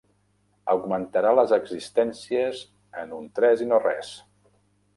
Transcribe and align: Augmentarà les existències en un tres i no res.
Augmentarà 0.71 1.33
les 1.39 1.53
existències 1.59 2.63
en 3.05 3.15
un 3.21 3.31
tres 3.41 3.65
i 3.67 3.69
no 3.73 3.83
res. 3.87 4.13